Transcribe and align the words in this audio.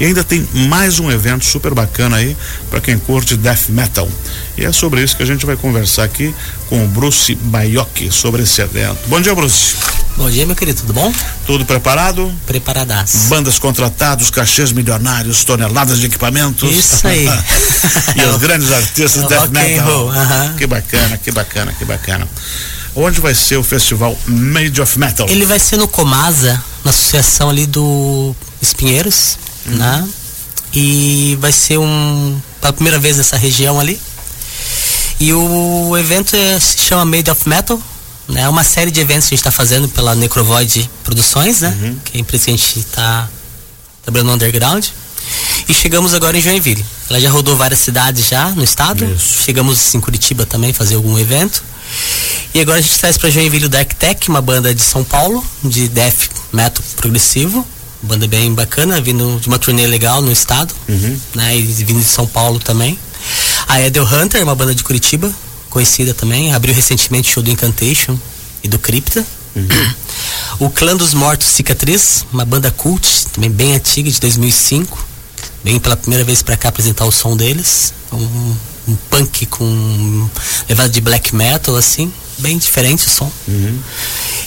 E 0.00 0.06
ainda 0.06 0.24
tem 0.24 0.48
mais 0.54 0.98
um 0.98 1.10
evento 1.10 1.44
super 1.44 1.74
bacana 1.74 2.16
aí 2.16 2.34
para 2.70 2.80
quem 2.80 2.98
curte 2.98 3.36
death 3.36 3.68
metal. 3.68 4.08
E 4.56 4.64
é 4.64 4.72
sobre 4.72 5.02
isso 5.02 5.14
que 5.14 5.22
a 5.22 5.26
gente 5.26 5.44
vai 5.44 5.56
conversar 5.56 6.04
aqui 6.04 6.34
com 6.70 6.82
o 6.82 6.88
Bruce 6.88 7.34
Baiocchi 7.34 8.10
sobre 8.10 8.42
esse 8.42 8.62
evento. 8.62 8.98
Bom 9.08 9.20
dia, 9.20 9.34
Bruce. 9.34 9.76
Bom 10.16 10.30
dia, 10.30 10.46
meu 10.46 10.56
querido, 10.56 10.80
tudo 10.80 10.94
bom? 10.94 11.12
Tudo 11.46 11.66
preparado? 11.66 12.32
Preparadaço. 12.46 13.28
Bandas 13.28 13.58
contratados, 13.58 14.30
cachês 14.30 14.72
milionários, 14.72 15.44
toneladas 15.44 15.98
de 15.98 16.06
equipamentos. 16.06 16.70
Isso 16.70 17.06
aí. 17.06 17.26
e 18.16 18.22
os 18.24 18.36
grandes 18.40 18.72
artistas 18.72 19.28
death 19.28 19.50
metal. 19.50 19.86
roll, 19.86 20.10
aham. 20.12 20.54
Que 20.56 20.66
bacana, 20.66 21.18
que 21.18 21.30
bacana, 21.30 21.74
que 21.74 21.84
bacana. 21.84 22.26
Onde 22.96 23.20
vai 23.20 23.34
ser 23.34 23.58
o 23.58 23.62
festival 23.62 24.18
Made 24.26 24.80
of 24.80 24.98
Metal? 24.98 25.28
Ele 25.28 25.44
vai 25.44 25.58
ser 25.58 25.76
no 25.76 25.86
Comasa, 25.86 26.62
na 26.82 26.90
associação 26.90 27.50
ali 27.50 27.66
do 27.66 28.34
Espinheiros, 28.60 29.38
né? 29.66 30.08
E 30.72 31.36
vai 31.40 31.52
ser 31.52 31.78
um 31.78 32.40
pela 32.60 32.72
primeira 32.72 32.98
vez 32.98 33.16
nessa 33.16 33.36
região 33.36 33.80
ali. 33.80 34.00
E 35.18 35.32
o 35.32 35.96
evento 35.98 36.34
é- 36.36 36.58
se 36.60 36.78
chama 36.78 37.04
Made 37.04 37.30
of 37.30 37.48
Metal, 37.48 37.80
né? 38.28 38.42
É 38.42 38.48
uma 38.48 38.64
série 38.64 38.90
de 38.90 39.00
eventos 39.00 39.28
que 39.28 39.34
a 39.34 39.36
gente 39.36 39.40
está 39.46 39.50
fazendo 39.50 39.88
pela 39.88 40.14
Necrovoid 40.14 40.88
Produções, 41.04 41.60
né? 41.60 41.96
Que 42.04 42.16
é 42.16 42.18
a 42.18 42.20
empresa 42.20 42.44
que 42.46 42.50
a 42.52 42.56
gente 42.56 42.78
está 42.78 43.28
trabalhando 44.02 44.28
no 44.28 44.34
underground. 44.34 44.86
E 45.68 45.74
chegamos 45.74 46.14
agora 46.14 46.36
em 46.38 46.40
Joinville. 46.40 46.84
Ela 47.08 47.20
já 47.20 47.30
rodou 47.30 47.56
várias 47.56 47.80
cidades 47.80 48.26
já 48.28 48.48
no 48.50 48.64
estado. 48.64 49.04
Isso. 49.04 49.42
Chegamos 49.44 49.94
em 49.94 50.00
Curitiba 50.00 50.46
também 50.46 50.72
fazer 50.72 50.94
algum 50.94 51.18
evento. 51.18 51.62
E 52.54 52.60
agora 52.60 52.78
a 52.78 52.80
gente 52.80 52.98
traz 52.98 53.18
para 53.18 53.28
Joinville 53.30 53.66
o 53.66 53.68
Dark 53.68 53.92
Tech, 53.94 54.28
uma 54.28 54.40
banda 54.40 54.74
de 54.74 54.80
São 54.82 55.04
Paulo, 55.04 55.44
de 55.62 55.88
death 55.88 56.30
metal 56.52 56.82
progressivo. 56.96 57.66
Banda 58.02 58.26
bem 58.26 58.52
bacana, 58.54 59.00
vindo 59.00 59.38
de 59.40 59.48
uma 59.48 59.58
turnê 59.58 59.86
legal 59.86 60.22
no 60.22 60.32
estado, 60.32 60.74
né? 61.34 61.56
E 61.56 61.62
vindo 61.62 62.00
de 62.00 62.06
São 62.06 62.26
Paulo 62.26 62.58
também. 62.58 62.98
A 63.68 63.80
Edel 63.80 64.04
Hunter, 64.04 64.42
uma 64.42 64.54
banda 64.54 64.74
de 64.74 64.82
Curitiba, 64.82 65.30
conhecida 65.68 66.14
também, 66.14 66.54
abriu 66.54 66.74
recentemente 66.74 67.30
o 67.30 67.34
show 67.34 67.42
do 67.42 67.50
Incantation 67.50 68.18
e 68.64 68.68
do 68.68 68.78
Crypta. 68.78 69.24
O 70.58 70.70
Clã 70.70 70.96
dos 70.96 71.12
Mortos 71.12 71.48
Cicatriz, 71.48 72.24
uma 72.32 72.44
banda 72.44 72.70
cult, 72.70 73.26
também 73.32 73.50
bem 73.50 73.74
antiga, 73.74 74.10
de 74.10 74.18
2005. 74.20 75.06
Vem 75.62 75.78
pela 75.78 75.96
primeira 75.96 76.24
vez 76.24 76.42
pra 76.42 76.56
cá 76.56 76.70
apresentar 76.70 77.04
o 77.04 77.12
som 77.12 77.36
deles. 77.36 77.92
Um, 78.12 78.56
um 78.88 78.96
punk 79.10 79.44
com 79.46 80.28
levada 80.68 80.88
de 80.88 81.00
black 81.00 81.34
metal, 81.34 81.76
assim, 81.76 82.10
bem 82.38 82.56
diferente 82.56 83.06
o 83.06 83.10
som. 83.10 83.30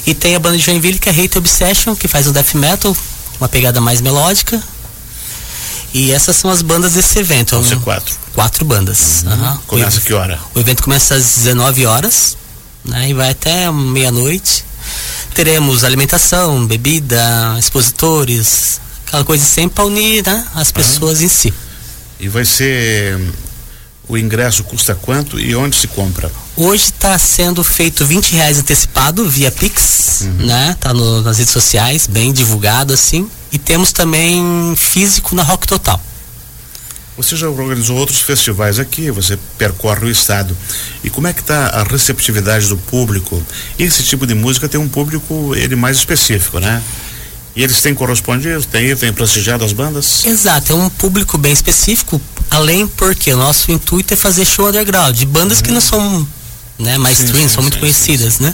E 0.08 0.14
tem 0.16 0.36
a 0.36 0.40
banda 0.40 0.58
de 0.58 0.64
Joinville 0.64 0.98
que 0.98 1.10
é 1.10 1.12
Hate 1.12 1.38
Obsession, 1.38 1.96
que 1.96 2.08
faz 2.08 2.26
um 2.28 2.32
death 2.32 2.56
metal, 2.56 2.96
uma 3.40 3.50
pegada 3.50 3.80
mais 3.82 4.02
melódica. 4.02 4.62
E 5.94 6.12
essas 6.12 6.36
são 6.36 6.50
as 6.50 6.62
bandas 6.62 6.94
desse 6.94 7.20
evento. 7.20 7.52
Vão 7.56 7.64
ser 7.64 7.80
quatro. 7.80 8.16
quatro 8.34 8.66
bandas. 8.66 9.24
Aham. 9.28 9.60
Começa 9.68 10.00
O- 10.00 10.02
que 10.02 10.14
hora? 10.14 10.40
o 10.56 10.60
evento 10.60 10.82
começa 10.84 11.14
às 11.16 11.36
19 11.36 11.86
horas 11.86 12.36
né, 12.84 13.10
e 13.10 13.14
vai 13.14 13.30
até 13.30 13.72
meia-noite. 13.72 14.66
Teremos 15.36 15.84
alimentação, 15.84 16.66
bebida, 16.66 17.56
expositores, 17.60 18.80
aquela 19.08 19.24
coisa 19.24 19.44
sempre 19.46 19.76
para 19.76 19.86
unir 19.86 20.26
né, 20.26 20.46
as 20.56 20.72
pessoas 20.72 21.22
em 21.22 21.28
si. 21.30 21.54
E 22.20 22.28
vai 22.28 22.46
ser. 22.46 23.20
O 24.08 24.18
ingresso 24.18 24.64
custa 24.66 24.94
quanto 24.96 25.40
e 25.40 25.56
onde 25.56 25.76
se 25.78 25.88
compra? 25.88 26.30
Hoje 26.58 26.86
está 26.86 27.18
sendo 27.18 27.64
feito 27.64 28.06
20 28.06 28.34
reais 28.34 28.60
antecipado 28.60 29.28
via 29.30 29.50
Pix, 29.50 30.28
né? 30.40 30.76
Tá 30.80 30.94
no- 30.94 31.22
nas 31.22 31.38
redes 31.38 31.54
sociais, 31.54 32.06
bem 32.06 32.34
divulgado 32.34 32.94
assim. 32.94 33.30
E 33.52 33.58
temos 33.58 33.92
também 33.94 34.74
físico 34.76 35.34
na 35.36 35.42
Rock 35.44 35.66
Total. 35.66 36.02
Você 37.16 37.36
já 37.38 37.48
organizou 37.48 37.96
outros 37.98 38.20
festivais 38.22 38.80
aqui, 38.80 39.10
você 39.12 39.38
percorre 39.58 40.06
o 40.08 40.10
estado. 40.10 40.56
E 41.04 41.10
como 41.10 41.28
é 41.28 41.34
que 41.34 41.42
está 41.42 41.68
a 41.68 41.84
receptividade 41.84 42.68
do 42.68 42.76
público? 42.78 43.42
Esse 43.78 44.04
tipo 44.04 44.26
de 44.28 44.34
música 44.34 44.68
tem 44.68 44.80
um 44.80 44.90
público 44.90 45.54
ele 45.56 45.76
mais 45.76 45.98
específico, 45.98 46.60
né? 46.60 46.82
E 47.56 47.62
eles 47.64 47.80
têm 47.84 47.94
correspondido, 47.94 48.66
têm, 48.66 48.96
têm 48.96 49.14
prestigiado 49.14 49.64
as 49.64 49.72
bandas? 49.74 50.26
Exato, 50.26 50.72
é 50.72 50.76
um 50.76 50.90
público 50.90 51.38
bem 51.38 51.54
específico, 51.54 52.20
além 52.54 52.88
porque 52.88 53.34
o 53.34 53.38
nosso 53.38 53.72
intuito 53.72 54.14
é 54.14 54.18
fazer 54.18 54.46
show 54.46 54.68
underground, 54.68 55.16
de 55.16 55.26
bandas 55.26 55.62
que 55.62 55.72
não 55.72 55.82
são 55.82 56.28
né, 56.78 56.98
mais 56.98 57.18
Sim, 57.18 57.28
sim, 57.28 57.48
são 57.48 57.62
muito 57.62 57.76
sim, 57.76 57.80
conhecidas, 57.80 58.40
né? 58.40 58.54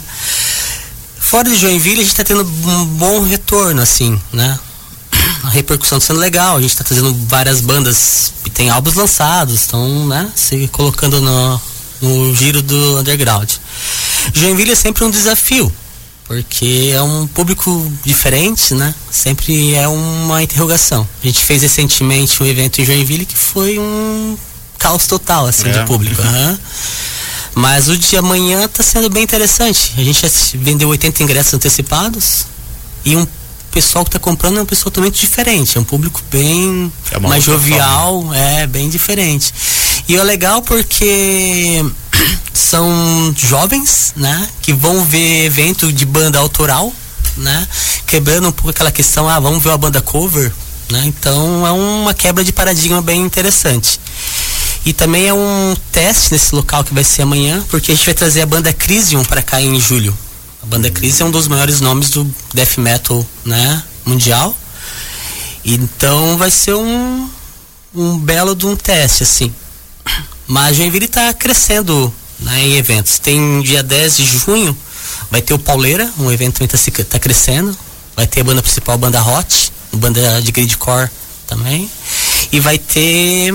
Fora 1.18 1.48
de 1.48 1.56
Joinville, 1.56 2.00
a 2.00 2.02
gente 2.02 2.12
está 2.12 2.24
tendo 2.24 2.42
um 2.42 2.84
bom 2.86 3.22
retorno, 3.22 3.80
assim, 3.80 4.20
né? 4.32 4.58
A 5.44 5.50
repercussão 5.50 5.98
está 5.98 6.08
sendo 6.08 6.20
legal, 6.20 6.56
a 6.56 6.60
gente 6.60 6.70
está 6.70 6.84
trazendo 6.84 7.14
várias 7.28 7.60
bandas 7.60 8.32
que 8.42 8.50
tem 8.50 8.70
álbuns 8.70 8.94
lançados, 8.94 9.54
estão, 9.54 10.06
né, 10.06 10.30
se 10.34 10.68
colocando 10.68 11.20
no, 11.20 11.60
no 12.00 12.34
giro 12.34 12.62
do 12.62 12.98
underground. 12.98 13.50
Joinville 14.32 14.72
é 14.72 14.74
sempre 14.74 15.04
um 15.04 15.10
desafio, 15.10 15.72
porque 16.30 16.92
é 16.94 17.02
um 17.02 17.26
público 17.26 17.92
diferente, 18.04 18.72
né? 18.72 18.94
Sempre 19.10 19.74
é 19.74 19.88
uma 19.88 20.40
interrogação. 20.40 21.04
A 21.20 21.26
gente 21.26 21.40
fez 21.44 21.62
recentemente 21.62 22.40
um 22.40 22.46
evento 22.46 22.80
em 22.80 22.84
Joinville 22.84 23.26
que 23.26 23.36
foi 23.36 23.80
um 23.80 24.38
caos 24.78 25.08
total, 25.08 25.48
assim, 25.48 25.68
É. 25.68 25.72
de 25.72 25.84
público. 25.86 26.22
aham. 26.22 26.56
Mas 27.52 27.88
o 27.88 27.96
de 27.98 28.16
amanhã 28.16 28.68
tá 28.68 28.80
sendo 28.80 29.10
bem 29.10 29.24
interessante. 29.24 29.92
A 29.98 30.04
gente 30.04 30.24
vendeu 30.54 30.88
80 30.90 31.20
ingressos 31.24 31.52
antecipados 31.54 32.46
e 33.04 33.16
um 33.16 33.26
pessoal 33.72 34.04
que 34.04 34.12
tá 34.12 34.20
comprando 34.20 34.58
é 34.60 34.62
um 34.62 34.66
pessoal 34.66 34.92
totalmente 34.92 35.18
diferente. 35.20 35.76
É 35.78 35.80
um 35.80 35.84
público 35.84 36.22
bem 36.30 36.92
É 37.10 37.18
mais 37.18 37.42
jovial, 37.42 38.32
é 38.32 38.68
bem 38.68 38.88
diferente. 38.88 39.52
E 40.06 40.14
é 40.16 40.22
legal 40.22 40.62
porque 40.62 41.84
são 42.52 43.34
jovens, 43.36 44.12
né, 44.16 44.48
que 44.62 44.72
vão 44.72 45.04
ver 45.04 45.44
evento 45.44 45.92
de 45.92 46.04
banda 46.04 46.38
autoral, 46.38 46.92
né, 47.36 47.66
quebrando 48.06 48.48
um 48.48 48.52
pouco 48.52 48.70
aquela 48.70 48.90
questão, 48.90 49.28
ah, 49.28 49.40
vamos 49.40 49.62
ver 49.62 49.70
uma 49.70 49.78
banda 49.78 50.00
cover, 50.00 50.52
né? 50.90 51.04
Então 51.06 51.66
é 51.66 51.70
uma 51.70 52.12
quebra 52.12 52.42
de 52.42 52.52
paradigma 52.52 53.00
bem 53.00 53.20
interessante. 53.20 54.00
E 54.84 54.92
também 54.92 55.26
é 55.26 55.34
um 55.34 55.76
teste 55.92 56.32
nesse 56.32 56.54
local 56.54 56.82
que 56.82 56.94
vai 56.94 57.04
ser 57.04 57.22
amanhã, 57.22 57.62
porque 57.68 57.92
a 57.92 57.94
gente 57.94 58.04
vai 58.04 58.14
trazer 58.14 58.42
a 58.42 58.46
banda 58.46 58.72
Crisium 58.72 59.24
para 59.24 59.42
cá 59.42 59.60
em 59.60 59.78
julho. 59.78 60.16
A 60.62 60.66
banda 60.66 60.90
Crisium 60.90 61.26
é 61.26 61.28
um 61.28 61.32
dos 61.32 61.48
maiores 61.48 61.80
nomes 61.80 62.10
do 62.10 62.24
death 62.54 62.78
metal, 62.78 63.24
né, 63.44 63.82
mundial. 64.04 64.56
Então 65.64 66.36
vai 66.36 66.50
ser 66.50 66.74
um 66.74 67.28
um 67.94 68.16
belo 68.18 68.54
de 68.54 68.66
um 68.66 68.76
teste 68.76 69.24
assim. 69.24 69.52
Mas 70.50 70.76
Joinville 70.76 71.04
está 71.04 71.32
crescendo 71.32 72.12
né, 72.40 72.60
em 72.60 72.72
eventos. 72.74 73.20
Tem 73.20 73.62
dia 73.62 73.84
10 73.84 74.16
de 74.16 74.24
junho, 74.24 74.76
vai 75.30 75.40
ter 75.40 75.54
o 75.54 75.58
Pauleira, 75.60 76.12
um 76.18 76.28
evento 76.28 76.58
que 76.58 76.64
está 76.64 77.04
tá 77.04 77.18
crescendo. 77.20 77.76
Vai 78.16 78.26
ter 78.26 78.40
a 78.40 78.44
banda 78.44 78.60
principal, 78.60 78.96
a 78.96 78.98
banda 78.98 79.22
Hot, 79.22 79.72
banda 79.92 80.42
de 80.42 80.50
gridcore 80.50 81.08
também. 81.46 81.88
E 82.50 82.58
vai 82.58 82.78
ter 82.78 83.54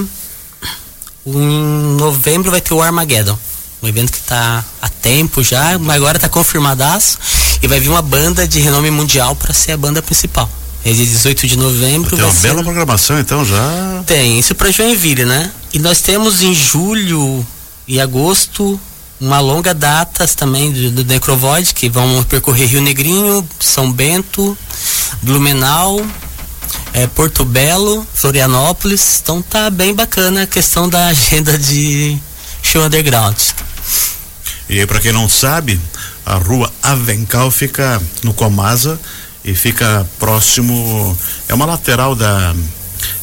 em 1.26 1.98
novembro 1.98 2.50
vai 2.50 2.62
ter 2.62 2.74
o 2.74 2.82
Armageddon. 2.82 3.38
Um 3.84 3.90
evento 3.90 4.14
que 4.14 4.20
está 4.20 4.64
há 4.82 4.88
tempo 4.88 5.44
já, 5.44 5.78
mas 5.78 5.98
agora 5.98 6.18
está 6.18 6.30
confirmadaço. 6.30 7.18
E 7.62 7.68
vai 7.68 7.78
vir 7.78 7.90
uma 7.90 8.02
banda 8.02 8.48
de 8.48 8.62
renome 8.62 8.90
mundial 8.90 9.36
para 9.36 9.54
ser 9.54 9.74
a 9.74 9.78
banda 9.78 10.02
principal. 10.02 10.50
É 10.86 10.92
dia 10.92 11.04
18 11.04 11.48
de 11.48 11.58
novembro. 11.58 12.16
Tem 12.16 12.24
uma 12.24 12.32
ser 12.32 12.50
bela 12.50 12.64
programação, 12.64 13.20
então 13.20 13.44
já. 13.44 14.04
tem, 14.06 14.40
isso 14.40 14.54
para 14.54 14.70
Joinville, 14.70 15.26
né? 15.26 15.52
E 15.74 15.80
nós 15.80 16.00
temos 16.00 16.44
em 16.44 16.54
julho 16.54 17.44
e 17.88 18.00
agosto 18.00 18.80
uma 19.20 19.40
longa 19.40 19.74
datas 19.74 20.36
também 20.36 20.72
do, 20.72 21.04
do 21.04 21.74
que 21.74 21.90
vão 21.90 22.24
percorrer 22.26 22.68
Rio 22.68 22.82
Negrinho, 22.82 23.48
São 23.60 23.92
Bento, 23.92 24.56
Blumenau, 25.24 26.06
eh, 26.94 27.08
Porto 27.08 27.44
Belo, 27.44 28.06
Florianópolis. 28.14 29.22
Então 29.24 29.42
tá 29.42 29.72
bem 29.72 29.92
bacana 29.92 30.44
a 30.44 30.48
questão 30.48 30.88
da 30.88 31.08
agenda 31.08 31.58
de 31.58 32.16
show 32.62 32.84
underground. 32.84 33.36
E 34.70 34.80
aí, 34.80 34.86
para 34.86 35.00
quem 35.00 35.12
não 35.12 35.28
sabe, 35.28 35.80
a 36.24 36.36
rua 36.36 36.72
Avencal 36.84 37.50
fica 37.50 38.00
no 38.22 38.36
Comasa 38.36 39.00
e 39.46 39.54
fica 39.54 40.06
próximo. 40.18 41.18
É 41.48 41.54
uma 41.54 41.66
lateral 41.66 42.16
da. 42.16 42.54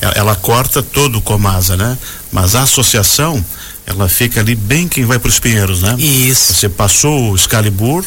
Ela, 0.00 0.12
ela 0.14 0.36
corta 0.36 0.82
todo 0.82 1.18
o 1.18 1.20
Comasa, 1.20 1.76
né? 1.76 1.98
Mas 2.30 2.54
a 2.54 2.62
associação, 2.62 3.44
ela 3.84 4.08
fica 4.08 4.40
ali 4.40 4.54
bem 4.54 4.86
quem 4.86 5.04
vai 5.04 5.18
para 5.18 5.28
os 5.28 5.40
Pinheiros, 5.40 5.82
né? 5.82 5.96
Isso. 5.98 6.54
Você 6.54 6.68
passou 6.68 7.32
o 7.32 7.34
Excalibur, 7.34 8.04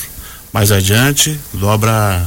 mais 0.53 0.71
adiante, 0.71 1.38
dobra 1.53 2.25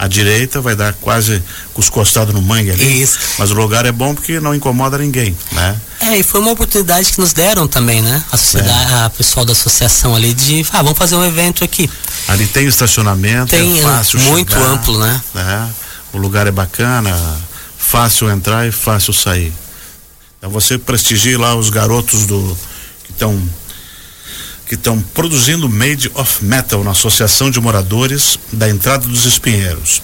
à 0.00 0.08
direita, 0.08 0.62
vai 0.62 0.74
dar 0.74 0.94
quase 0.94 1.42
com 1.74 1.80
os 1.80 1.90
costados 1.90 2.32
no 2.32 2.40
mangue 2.40 2.70
ali. 2.70 3.02
Isso. 3.02 3.18
Mas 3.38 3.50
o 3.50 3.54
lugar 3.54 3.84
é 3.84 3.92
bom 3.92 4.14
porque 4.14 4.40
não 4.40 4.54
incomoda 4.54 4.96
ninguém, 4.96 5.36
né? 5.52 5.78
É, 6.00 6.16
e 6.16 6.22
foi 6.22 6.40
uma 6.40 6.52
oportunidade 6.52 7.12
que 7.12 7.20
nos 7.20 7.34
deram 7.34 7.68
também, 7.68 8.00
né? 8.00 8.24
A 8.32 8.36
sociedade, 8.38 8.94
a 8.94 9.10
pessoal 9.10 9.44
da 9.44 9.52
associação 9.52 10.16
ali 10.16 10.32
de, 10.32 10.64
ah, 10.72 10.82
vamos 10.82 10.96
fazer 10.96 11.16
um 11.16 11.24
evento 11.24 11.62
aqui. 11.62 11.90
Ali 12.28 12.46
tem 12.46 12.66
estacionamento, 12.66 13.50
Tem 13.50 13.78
é 13.78 13.82
fácil 13.82 14.18
muito 14.20 14.54
chegar, 14.54 14.64
amplo, 14.68 14.98
né? 14.98 15.20
né? 15.34 15.68
O 16.14 16.16
lugar 16.16 16.46
é 16.46 16.50
bacana, 16.50 17.14
fácil 17.76 18.30
entrar 18.30 18.66
e 18.66 18.72
fácil 18.72 19.12
sair. 19.12 19.52
Então 20.38 20.48
você 20.48 20.78
prestigie 20.78 21.36
lá 21.36 21.54
os 21.54 21.68
garotos 21.68 22.24
do 22.24 22.56
que 23.04 23.12
estão 23.12 23.38
que 24.70 24.76
estão 24.76 25.02
produzindo 25.02 25.68
Made 25.68 26.08
of 26.14 26.44
Metal 26.44 26.84
na 26.84 26.92
Associação 26.92 27.50
de 27.50 27.60
Moradores 27.60 28.38
da 28.52 28.70
Entrada 28.70 29.04
dos 29.04 29.24
Espinheiros. 29.24 30.00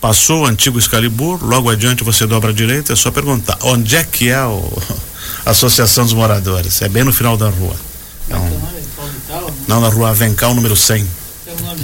Passou 0.00 0.44
o 0.44 0.46
antigo 0.46 0.78
Excalibur, 0.78 1.44
logo 1.44 1.68
adiante 1.68 2.02
você 2.02 2.26
dobra 2.26 2.48
a 2.48 2.54
direita, 2.54 2.94
é 2.94 2.96
só 2.96 3.10
perguntar 3.10 3.58
onde 3.60 3.94
é 3.94 4.04
que 4.04 4.30
é 4.30 4.36
a 4.36 4.48
Associação 5.44 6.04
dos 6.04 6.14
Moradores. 6.14 6.80
É 6.80 6.88
bem 6.88 7.04
no 7.04 7.12
final 7.12 7.36
da 7.36 7.50
rua. 7.50 7.76
É 8.30 8.36
um, 8.36 8.62
não, 9.68 9.82
na 9.82 9.88
rua 9.88 10.08
Avencal, 10.08 10.54
número 10.54 10.74
100. 10.74 11.06
Tem 11.44 11.54
um 11.54 11.66
nome, 11.66 11.82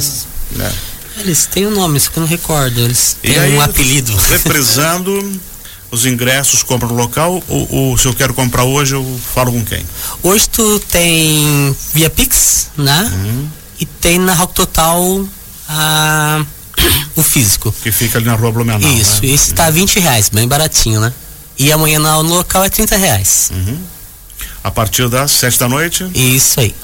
é. 0.60 0.72
Eles 1.20 1.44
têm 1.44 1.66
um 1.66 1.70
nome, 1.70 2.00
só 2.00 2.10
que 2.10 2.16
eu 2.16 2.22
não 2.22 2.28
recordo. 2.28 2.80
Eles 2.80 3.18
têm 3.20 3.38
aí, 3.38 3.54
um 3.54 3.60
apelido. 3.60 4.16
Represando 4.30 5.38
os 5.90 6.06
ingressos, 6.06 6.62
compra 6.62 6.88
no 6.88 6.94
local, 6.94 7.42
ou, 7.48 7.68
ou, 7.70 7.98
se 7.98 8.06
eu 8.06 8.14
quero 8.14 8.34
comprar 8.34 8.64
hoje, 8.64 8.94
eu 8.94 9.20
falo 9.34 9.52
com 9.52 9.64
quem? 9.64 9.84
Hoje 10.22 10.48
tu 10.48 10.78
tem 10.80 11.74
via 11.94 12.10
Pix, 12.10 12.68
né? 12.76 13.10
Uhum. 13.12 13.48
E 13.80 13.86
tem 13.86 14.18
na 14.18 14.34
Rock 14.34 14.54
Total 14.54 15.26
a, 15.68 16.44
o 17.16 17.22
físico. 17.22 17.74
Que 17.82 17.90
fica 17.90 18.18
ali 18.18 18.26
na 18.26 18.34
rua 18.34 18.52
Blumenau. 18.52 18.90
Isso, 18.92 19.22
né? 19.22 19.28
esse 19.28 19.54
tá 19.54 19.66
uhum. 19.66 19.72
20 19.72 20.00
reais, 20.00 20.28
bem 20.28 20.46
baratinho, 20.46 21.00
né? 21.00 21.12
E 21.58 21.72
amanhã 21.72 21.98
no, 21.98 22.22
no 22.22 22.34
local 22.36 22.64
é 22.64 22.68
30 22.68 22.96
reais. 22.96 23.50
Uhum. 23.52 23.78
A 24.62 24.70
partir 24.70 25.08
das 25.08 25.30
7 25.32 25.58
da 25.58 25.68
noite? 25.68 26.08
Isso 26.14 26.60
aí. 26.60 26.74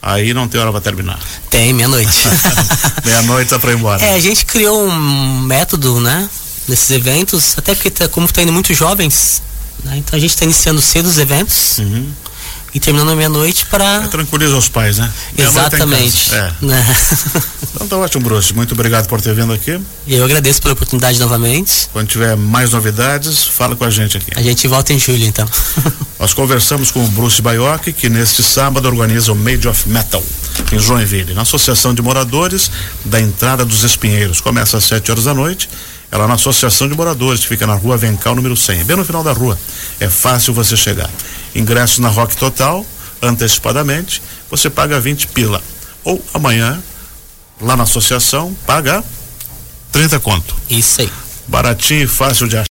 Aí 0.00 0.32
não 0.32 0.46
tem 0.48 0.60
hora 0.60 0.70
para 0.70 0.80
terminar. 0.80 1.18
Tem, 1.50 1.72
meia-noite. 1.72 2.22
meia-noite 3.04 3.50
tá 3.50 3.58
para 3.58 3.72
ir 3.72 3.76
embora. 3.76 4.02
É, 4.04 4.14
a 4.14 4.20
gente 4.20 4.44
criou 4.44 4.86
um 4.86 5.40
método, 5.40 6.00
né? 6.00 6.28
Nesses 6.68 6.90
eventos, 6.90 7.56
até 7.56 7.74
porque 7.74 7.90
tá, 7.90 8.08
como 8.08 8.30
tá 8.30 8.42
indo 8.42 8.52
muitos 8.52 8.76
jovens, 8.76 9.42
né, 9.82 9.96
então 9.96 10.16
a 10.16 10.20
gente 10.20 10.30
está 10.30 10.44
iniciando 10.44 10.80
cedo 10.82 11.06
os 11.06 11.18
eventos. 11.18 11.78
Uhum 11.78 12.12
e 12.74 12.80
terminando 12.80 13.16
meia-noite 13.16 13.66
para. 13.66 14.04
É, 14.04 14.08
tranquiliza 14.08 14.56
os 14.56 14.68
pais, 14.68 14.98
né? 14.98 15.10
Exatamente. 15.36 16.34
É. 16.34 16.52
Né? 16.60 16.96
então 17.74 17.88
tá 17.88 17.96
ótimo, 17.96 18.24
Bruce. 18.24 18.54
Muito 18.54 18.72
obrigado 18.72 19.06
por 19.08 19.20
ter 19.20 19.34
vindo 19.34 19.52
aqui. 19.52 19.80
E 20.06 20.14
eu 20.14 20.24
agradeço 20.24 20.60
pela 20.60 20.74
oportunidade 20.74 21.18
novamente. 21.18 21.88
Quando 21.92 22.08
tiver 22.08 22.36
mais 22.36 22.72
novidades, 22.72 23.44
fala 23.44 23.74
com 23.74 23.84
a 23.84 23.90
gente 23.90 24.16
aqui. 24.16 24.30
A 24.36 24.42
gente 24.42 24.66
volta 24.68 24.92
em 24.92 24.98
julho, 24.98 25.24
então. 25.24 25.48
Nós 26.18 26.34
conversamos 26.34 26.90
com 26.90 27.04
o 27.04 27.08
Bruce 27.08 27.40
Baioc, 27.40 27.92
que 27.92 28.08
neste 28.08 28.42
sábado 28.42 28.86
organiza 28.86 29.32
o 29.32 29.36
Made 29.36 29.66
of 29.66 29.88
Metal 29.88 30.22
em 30.72 30.78
Joinville, 30.78 31.34
na 31.34 31.42
Associação 31.42 31.94
de 31.94 32.02
Moradores 32.02 32.70
da 33.04 33.20
Entrada 33.20 33.64
dos 33.64 33.84
Espinheiros. 33.84 34.40
Começa 34.40 34.76
às 34.76 34.84
7 34.84 35.10
horas 35.10 35.24
da 35.24 35.32
noite 35.32 35.68
ela 36.10 36.24
é 36.24 36.26
na 36.26 36.34
Associação 36.34 36.88
de 36.88 36.94
Moradores, 36.94 37.40
que 37.40 37.48
fica 37.48 37.66
na 37.66 37.74
rua 37.74 37.96
Vencal, 37.96 38.34
número 38.34 38.56
100, 38.56 38.84
bem 38.84 38.96
no 38.96 39.04
final 39.04 39.22
da 39.22 39.32
rua. 39.32 39.58
É 40.00 40.08
fácil 40.08 40.54
você 40.54 40.76
chegar. 40.76 41.10
Ingresso 41.54 42.00
na 42.00 42.08
Rock 42.08 42.36
Total, 42.36 42.84
antecipadamente, 43.22 44.22
você 44.50 44.70
paga 44.70 45.00
20 45.00 45.28
pila. 45.28 45.62
Ou 46.04 46.22
amanhã, 46.32 46.82
lá 47.60 47.76
na 47.76 47.84
associação, 47.84 48.56
paga 48.66 49.04
30 49.92 50.20
conto. 50.20 50.54
Isso 50.68 51.00
aí. 51.00 51.10
Baratinho 51.46 52.02
e 52.02 52.06
fácil 52.06 52.46
de 52.48 52.56
achar. 52.56 52.66